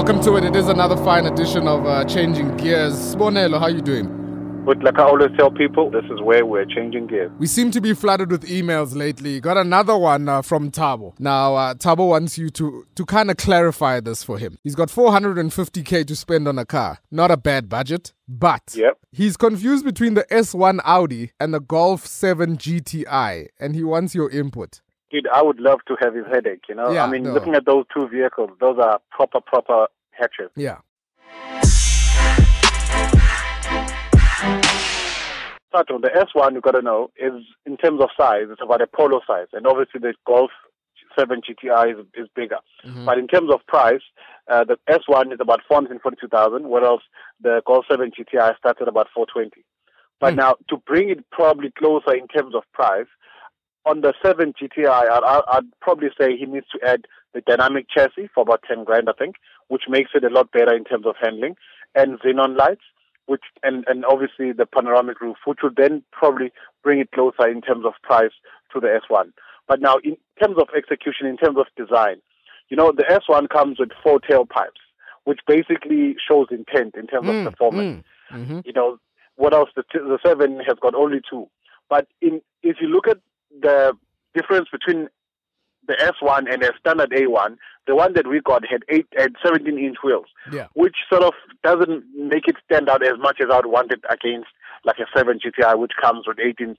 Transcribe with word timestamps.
Welcome 0.00 0.22
to 0.22 0.36
it. 0.36 0.44
It 0.44 0.56
is 0.56 0.66
another 0.68 0.96
fine 0.96 1.26
edition 1.26 1.68
of 1.68 1.84
uh, 1.84 2.06
Changing 2.06 2.56
Gears. 2.56 3.14
Bonelo, 3.16 3.60
how 3.60 3.66
you 3.66 3.82
doing? 3.82 4.06
But 4.64 4.82
like 4.82 4.98
I 4.98 5.02
always 5.02 5.28
tell 5.36 5.50
people, 5.50 5.90
this 5.90 6.06
is 6.06 6.22
where 6.22 6.46
we're 6.46 6.64
changing 6.64 7.06
gears. 7.06 7.30
We 7.38 7.46
seem 7.46 7.70
to 7.72 7.82
be 7.82 7.92
flooded 7.92 8.30
with 8.30 8.48
emails 8.48 8.96
lately. 8.96 9.40
Got 9.40 9.58
another 9.58 9.98
one 9.98 10.26
uh, 10.26 10.40
from 10.40 10.70
Tabo. 10.70 11.12
Now, 11.20 11.54
uh, 11.54 11.74
Tabo 11.74 12.08
wants 12.08 12.38
you 12.38 12.48
to 12.48 12.86
to 12.94 13.04
kind 13.04 13.30
of 13.30 13.36
clarify 13.36 14.00
this 14.00 14.24
for 14.24 14.38
him. 14.38 14.56
He's 14.64 14.74
got 14.74 14.88
450k 14.88 16.06
to 16.06 16.16
spend 16.16 16.48
on 16.48 16.58
a 16.58 16.64
car. 16.64 17.00
Not 17.10 17.30
a 17.30 17.36
bad 17.36 17.68
budget, 17.68 18.14
but 18.26 18.72
Yep. 18.74 18.96
he's 19.12 19.36
confused 19.36 19.84
between 19.84 20.14
the 20.14 20.24
S1 20.30 20.80
Audi 20.82 21.32
and 21.38 21.52
the 21.52 21.60
Golf 21.60 22.06
7 22.06 22.56
GTI, 22.56 23.48
and 23.60 23.74
he 23.74 23.84
wants 23.84 24.14
your 24.14 24.30
input. 24.30 24.80
Dude, 25.10 25.26
I 25.32 25.42
would 25.42 25.58
love 25.58 25.80
to 25.88 25.96
have 26.00 26.14
his 26.14 26.24
headache, 26.30 26.64
you 26.68 26.74
know? 26.74 26.92
Yeah, 26.92 27.04
I 27.04 27.10
mean, 27.10 27.24
no. 27.24 27.32
looking 27.32 27.54
at 27.56 27.66
those 27.66 27.84
two 27.92 28.06
vehicles, 28.08 28.50
those 28.60 28.78
are 28.78 29.00
proper, 29.10 29.40
proper 29.40 29.88
hatches. 30.12 30.50
Yeah. 30.54 30.78
Sato, 35.72 35.98
the 36.00 36.10
S1, 36.34 36.54
you've 36.54 36.62
got 36.62 36.72
to 36.72 36.82
know, 36.82 37.10
is 37.16 37.42
in 37.66 37.76
terms 37.76 38.00
of 38.00 38.08
size, 38.16 38.46
it's 38.50 38.60
about 38.62 38.82
a 38.82 38.86
polo 38.86 39.20
size. 39.26 39.46
And 39.52 39.66
obviously, 39.66 40.00
the 40.00 40.14
Golf 40.26 40.50
7 41.18 41.40
GTI 41.42 41.92
is, 42.00 42.06
is 42.14 42.28
bigger. 42.34 42.58
Mhm. 42.86 43.04
But 43.04 43.18
in 43.18 43.26
terms 43.28 43.50
of 43.52 43.64
price, 43.66 44.00
uh, 44.48 44.64
the 44.64 44.78
S1 44.88 45.32
is 45.32 45.38
about 45.40 45.60
442,000, 45.68 46.68
whereas 46.68 47.00
the 47.40 47.62
Golf 47.66 47.84
7 47.90 48.10
GTI 48.16 48.56
starts 48.58 48.80
at 48.80 48.88
about 48.88 49.08
420. 49.14 49.64
But 50.20 50.34
Hmm. 50.34 50.38
now, 50.40 50.56
to 50.68 50.76
bring 50.76 51.08
it 51.10 51.28
probably 51.30 51.70
closer 51.70 52.14
in 52.14 52.26
terms 52.28 52.54
of 52.54 52.62
price, 52.72 53.06
on 53.86 54.02
the 54.02 54.12
7 54.24 54.52
GTI, 54.60 54.86
I'd, 54.88 55.22
I'd- 55.24 55.44
I'd 55.48 55.80
probably 55.80 56.08
say 56.20 56.36
he 56.36 56.46
needs 56.46 56.66
to 56.72 56.86
add 56.86 57.06
the 57.34 57.40
dynamic 57.40 57.86
chassis 57.88 58.28
for 58.34 58.42
about 58.42 58.62
10 58.68 58.84
grand, 58.84 59.08
I 59.08 59.12
think, 59.12 59.36
which 59.68 59.84
makes 59.88 60.10
it 60.14 60.24
a 60.24 60.28
lot 60.30 60.50
better 60.52 60.74
in 60.74 60.84
terms 60.84 61.06
of 61.06 61.14
handling, 61.20 61.56
and 61.94 62.18
xenon 62.20 62.56
lights, 62.58 62.82
which 63.26 63.42
and, 63.62 63.84
and 63.86 64.04
obviously 64.04 64.52
the 64.52 64.66
panoramic 64.66 65.20
roof, 65.20 65.36
which 65.44 65.60
would 65.62 65.76
then 65.76 66.02
probably 66.12 66.52
bring 66.82 66.98
it 67.00 67.10
closer 67.12 67.48
in 67.48 67.60
terms 67.62 67.84
of 67.86 67.92
price 68.02 68.32
to 68.72 68.80
the 68.80 69.00
S1. 69.08 69.32
But 69.68 69.80
now, 69.80 69.96
in 70.02 70.16
terms 70.42 70.56
of 70.58 70.68
execution, 70.76 71.26
in 71.26 71.36
terms 71.36 71.56
of 71.58 71.66
design, 71.76 72.16
you 72.68 72.76
know, 72.76 72.92
the 72.92 73.04
S1 73.04 73.48
comes 73.50 73.78
with 73.78 73.90
four 74.02 74.18
tailpipes, 74.18 74.82
which 75.24 75.40
basically 75.46 76.16
shows 76.28 76.48
intent 76.50 76.96
in 76.96 77.06
terms 77.06 77.28
Mm, 77.28 77.46
of 77.46 77.52
performance. 77.52 78.04
mm, 78.32 78.46
mhm. 78.46 78.66
You 78.66 78.72
know, 78.72 78.98
what 79.36 79.54
else? 79.54 79.70
The, 79.76 79.84
the 79.92 80.18
7 80.24 80.58
has 80.66 80.76
got 80.80 80.94
only 80.94 81.20
two. 81.28 81.48
But 81.88 82.08
in 82.20 82.42
if 82.62 82.76
you 82.80 82.88
look 82.88 83.06
at 83.08 83.18
the 83.60 83.92
difference 84.34 84.68
between 84.70 85.08
the 85.86 85.94
S1 85.94 86.52
and 86.52 86.62
a 86.62 86.70
standard 86.78 87.10
A1, 87.10 87.56
the 87.86 87.96
one 87.96 88.12
that 88.14 88.26
we 88.26 88.40
got 88.40 88.64
had 88.66 88.82
eight 88.88 89.06
had 89.16 89.34
17 89.44 89.78
inch 89.78 89.96
wheels, 90.04 90.26
Yeah. 90.52 90.66
which 90.74 90.96
sort 91.10 91.22
of 91.24 91.34
doesn't 91.64 92.04
make 92.14 92.46
it 92.46 92.56
stand 92.64 92.88
out 92.88 93.02
as 93.02 93.18
much 93.18 93.40
as 93.40 93.48
I'd 93.50 93.66
want 93.66 93.90
it 93.92 94.00
against 94.08 94.48
like 94.84 94.98
a 94.98 95.06
7 95.16 95.40
GTI, 95.40 95.76
which 95.78 95.92
comes 96.00 96.26
with 96.26 96.38
18 96.38 96.76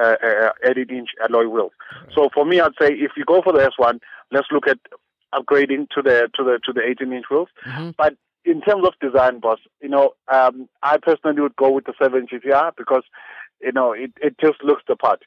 uh, 0.00 0.16
uh, 0.24 0.52
18 0.64 0.88
inch 0.96 1.08
alloy 1.22 1.46
wheels. 1.48 1.72
So 2.14 2.30
for 2.32 2.46
me, 2.46 2.60
I'd 2.60 2.72
say 2.80 2.88
if 2.92 3.12
you 3.16 3.24
go 3.26 3.42
for 3.42 3.52
the 3.52 3.70
S1, 3.78 3.98
let's 4.30 4.46
look 4.50 4.66
at 4.66 4.78
upgrading 5.34 5.88
to 5.90 6.00
the 6.02 6.30
to 6.34 6.42
the 6.44 6.58
to 6.64 6.72
the 6.72 6.82
18 6.82 7.12
inch 7.12 7.26
wheels. 7.30 7.48
Mhm. 7.66 7.94
But 7.98 8.14
in 8.44 8.60
terms 8.62 8.86
of 8.86 8.94
design, 9.00 9.38
boss, 9.40 9.58
you 9.82 9.88
know, 9.90 10.14
um, 10.32 10.68
I 10.82 10.96
personally 10.96 11.40
would 11.42 11.56
go 11.56 11.70
with 11.70 11.84
the 11.84 11.92
7 12.02 12.26
GTR 12.26 12.72
because, 12.76 13.02
you 13.60 13.72
know, 13.72 13.92
it, 13.92 14.12
it 14.22 14.36
just 14.40 14.62
looks 14.64 14.82
the 14.88 14.96
part. 14.96 15.22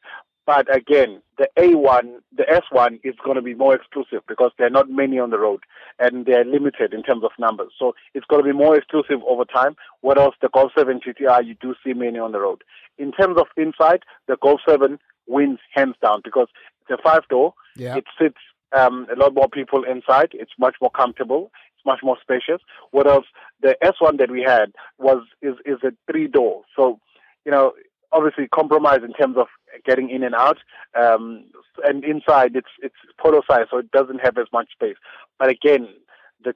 But 0.45 0.73
again, 0.73 1.21
the 1.37 1.49
A1, 1.57 2.19
the 2.35 2.43
S1 2.43 2.99
is 3.03 3.15
going 3.23 3.35
to 3.35 3.41
be 3.41 3.55
more 3.55 3.75
exclusive 3.75 4.21
because 4.27 4.51
there 4.57 4.67
are 4.67 4.71
not 4.71 4.89
many 4.89 5.17
on 5.17 5.31
the 5.31 5.39
road 5.39 5.61
and 5.97 6.25
they're 6.25 6.45
limited 6.45 6.93
in 6.93 7.01
terms 7.01 7.23
of 7.23 7.31
numbers. 7.39 7.73
So 7.79 7.93
it's 8.13 8.27
going 8.27 8.43
to 8.43 8.47
be 8.47 8.55
more 8.55 8.75
exclusive 8.77 9.21
over 9.27 9.43
time. 9.43 9.75
Whereas 10.01 10.31
the 10.41 10.49
Golf 10.49 10.71
7 10.77 10.99
GTR, 10.99 11.45
you 11.45 11.55
do 11.59 11.73
see 11.83 11.93
many 11.93 12.19
on 12.19 12.31
the 12.31 12.39
road. 12.39 12.63
In 12.97 13.11
terms 13.11 13.37
of 13.39 13.47
inside, 13.57 14.03
the 14.27 14.37
Golf 14.41 14.61
7 14.67 14.99
wins 15.27 15.59
hands 15.73 15.95
down 16.01 16.21
because 16.23 16.47
it's 16.81 16.99
a 16.99 17.01
five 17.01 17.27
door. 17.27 17.53
Yeah. 17.75 17.95
It 17.95 18.05
sits 18.21 18.37
um, 18.77 19.07
a 19.11 19.19
lot 19.19 19.33
more 19.33 19.49
people 19.49 19.83
inside. 19.83 20.29
It's 20.33 20.51
much 20.59 20.75
more 20.79 20.91
comfortable. 20.91 21.51
It's 21.75 21.85
much 21.85 21.99
more 22.03 22.17
spacious. 22.21 22.61
Whereas 22.91 23.23
the 23.61 23.75
S1 23.83 24.19
that 24.19 24.29
we 24.29 24.43
had 24.43 24.73
was 24.99 25.23
is 25.41 25.55
is 25.65 25.77
a 25.83 25.91
three 26.11 26.27
door. 26.27 26.63
So 26.75 26.99
you 27.45 27.51
know, 27.51 27.73
obviously 28.15 28.47
compromise 28.47 29.01
in 29.03 29.13
terms 29.13 29.37
of 29.37 29.47
getting 29.85 30.09
in 30.09 30.23
and 30.23 30.33
out. 30.33 30.57
Um, 30.99 31.45
and 31.83 32.03
inside, 32.03 32.55
it's 32.55 32.69
it's 32.81 32.95
polo 33.21 33.41
size, 33.49 33.65
so 33.69 33.77
it 33.77 33.91
doesn't 33.91 34.19
have 34.19 34.37
as 34.37 34.47
much 34.53 34.71
space. 34.71 34.95
But 35.37 35.49
again, 35.49 35.89
the 36.43 36.55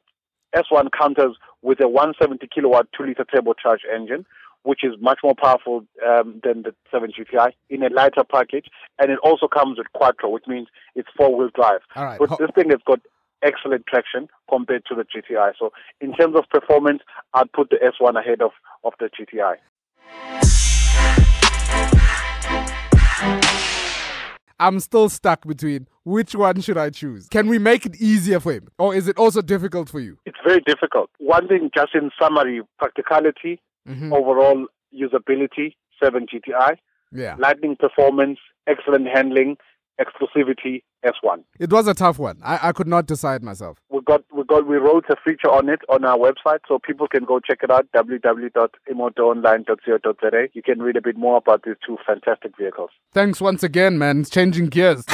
S1 0.55 0.89
counters 0.97 1.35
with 1.61 1.81
a 1.81 1.87
170 1.87 2.47
kilowatt 2.47 2.87
two 2.97 3.05
liter 3.05 3.25
turbocharged 3.25 3.93
engine. 3.93 4.25
Which 4.63 4.83
is 4.83 4.91
much 4.99 5.19
more 5.23 5.35
powerful 5.41 5.85
um, 6.05 6.41
than 6.43 6.63
the 6.63 6.75
7 6.91 7.13
GTI 7.17 7.51
in 7.69 7.81
a 7.81 7.89
lighter 7.89 8.25
package, 8.29 8.65
and 8.99 9.09
it 9.09 9.17
also 9.23 9.47
comes 9.47 9.77
with 9.77 9.87
quattro, 9.93 10.29
which 10.29 10.43
means 10.47 10.67
it's 10.95 11.07
four 11.15 11.33
wheel 11.33 11.49
drive. 11.55 11.79
All 11.95 12.03
right. 12.03 12.19
But 12.19 12.37
this 12.37 12.49
thing 12.55 12.69
has 12.71 12.81
got 12.85 12.99
excellent 13.41 13.87
traction 13.87 14.27
compared 14.49 14.83
to 14.87 14.95
the 14.95 15.05
GTI. 15.05 15.53
So 15.57 15.71
in 16.01 16.13
terms 16.13 16.35
of 16.35 16.43
performance, 16.49 17.01
I'd 17.33 17.53
put 17.53 17.69
the 17.69 17.77
S1 17.77 18.19
ahead 18.19 18.41
of, 18.41 18.51
of 18.83 18.91
the 18.99 19.09
GTI. 19.09 19.55
I'm 24.59 24.79
still 24.79 25.09
stuck 25.09 25.45
between 25.47 25.87
which 26.03 26.35
one 26.35 26.61
should 26.61 26.77
I 26.77 26.89
choose? 26.89 27.27
Can 27.29 27.47
we 27.47 27.59
make 27.59 27.85
it 27.85 27.95
easier 28.01 28.39
for 28.39 28.51
him? 28.53 28.67
Or 28.77 28.93
is 28.95 29.07
it 29.07 29.17
also 29.17 29.41
difficult 29.41 29.89
for 29.89 29.99
you? 29.99 30.17
It's 30.25 30.37
very 30.45 30.61
difficult. 30.61 31.09
One 31.19 31.47
thing, 31.47 31.69
just 31.75 31.95
in 31.95 32.11
summary, 32.21 32.61
practicality, 32.77 33.61
Mhm. 33.87 34.11
overall 34.13 34.65
usability, 34.93 35.75
7 36.01 36.25
GTI, 36.27 36.75
Yeah. 37.11 37.35
lightning 37.39 37.75
performance, 37.77 38.39
excellent 38.67 39.07
handling, 39.07 39.57
exclusivity, 39.99 40.83
S1. 41.03 41.43
It 41.59 41.71
was 41.71 41.87
a 41.87 41.93
tough 41.93 42.19
one. 42.19 42.37
I, 42.43 42.69
I 42.69 42.71
could 42.71 42.87
not 42.87 43.05
decide 43.05 43.43
myself. 43.43 43.79
Got 44.09 44.23
we 44.33 44.43
got 44.43 44.65
we 44.65 44.77
wrote 44.77 45.05
a 45.11 45.15
feature 45.23 45.51
on 45.51 45.69
it 45.69 45.81
on 45.87 46.03
our 46.03 46.17
website, 46.17 46.61
so 46.67 46.79
people 46.79 47.07
can 47.07 47.25
go 47.25 47.39
check 47.39 47.59
it 47.61 47.69
out 47.69 47.85
www.imotoonline.co.za. 47.95 50.47
You 50.53 50.63
can 50.63 50.81
read 50.81 50.95
a 50.95 51.01
bit 51.01 51.15
more 51.15 51.37
about 51.37 51.61
these 51.61 51.75
two 51.85 51.99
fantastic 52.07 52.57
vehicles. 52.57 52.89
Thanks 53.13 53.39
once 53.39 53.61
again, 53.61 53.99
man. 53.99 54.21
It's 54.21 54.31
changing 54.31 54.69
gears. 54.69 55.05